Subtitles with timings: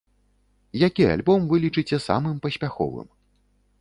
[0.85, 3.07] Які альбом вы лічыце самым паспяховым?